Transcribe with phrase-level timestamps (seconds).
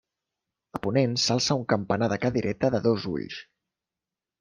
[0.79, 3.41] A ponent s'alça un campanar de cadireta de dos ulls.